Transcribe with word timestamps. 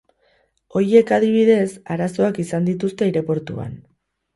Horiek, 0.79 1.11
adibidez, 1.19 1.69
arazoak 1.99 2.43
izan 2.49 2.69
dituzte 2.75 3.11
aireportuan. 3.11 3.83